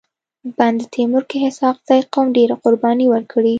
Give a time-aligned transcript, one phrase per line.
[0.57, 3.49] بند تيمور کي اسحق زي قوم ډيري قرباني ورکړي.